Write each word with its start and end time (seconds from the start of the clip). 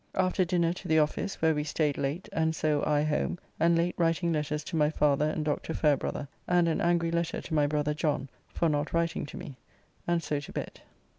After 0.15 0.43
dinner 0.43 0.73
to 0.73 0.87
the 0.87 0.97
office, 0.97 1.43
where 1.43 1.53
we 1.53 1.63
staid 1.63 1.95
late, 1.95 2.27
and 2.33 2.55
so 2.55 2.83
I 2.87 3.03
home, 3.03 3.37
and 3.59 3.77
late 3.77 3.93
writing 3.99 4.33
letters 4.33 4.63
to 4.63 4.75
my 4.75 4.89
father 4.89 5.29
and 5.29 5.45
Dr. 5.45 5.75
Fairebrother, 5.75 6.27
and 6.47 6.67
an 6.67 6.81
angry 6.81 7.11
letter 7.11 7.39
to 7.39 7.53
my 7.53 7.67
brother 7.67 7.93
John 7.93 8.27
for 8.47 8.67
not 8.67 8.93
writing 8.93 9.27
to 9.27 9.37
me, 9.37 9.57
and 10.07 10.23
so 10.23 10.39
to 10.39 10.51
bed. 10.51 10.81